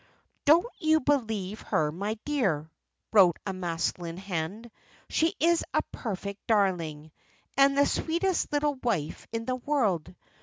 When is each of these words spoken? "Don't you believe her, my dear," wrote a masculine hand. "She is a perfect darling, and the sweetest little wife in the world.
"Don't 0.45 0.65
you 0.79 0.99
believe 0.99 1.61
her, 1.61 1.91
my 1.91 2.15
dear," 2.25 2.71
wrote 3.13 3.37
a 3.45 3.53
masculine 3.53 4.17
hand. 4.17 4.71
"She 5.09 5.35
is 5.39 5.63
a 5.75 5.83
perfect 5.91 6.47
darling, 6.47 7.11
and 7.55 7.77
the 7.77 7.85
sweetest 7.85 8.51
little 8.51 8.79
wife 8.81 9.27
in 9.31 9.45
the 9.45 9.57
world. 9.57 10.15